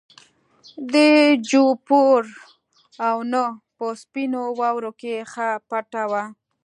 [0.93, 0.95] د
[1.49, 2.23] جوپر
[3.15, 3.43] ونه
[3.75, 6.23] په سپینو واورو کې ښه پټه وه.